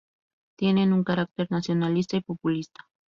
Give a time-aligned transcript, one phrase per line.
[0.57, 2.89] Tenía un carácter nacionalista y populista.